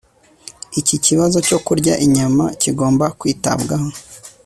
[0.79, 3.89] Iki kibazo cyo kurya inyama kigomba kwitabwaho